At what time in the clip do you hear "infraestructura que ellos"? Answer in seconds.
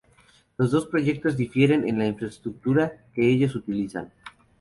2.07-3.53